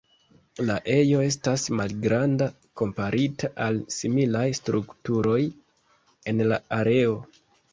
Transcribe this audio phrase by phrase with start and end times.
[0.69, 2.47] La ejo estas malgranda
[2.81, 5.39] komparita al similaj strukturoj
[6.33, 7.17] en la areo.